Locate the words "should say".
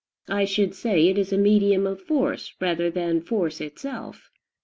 0.45-1.09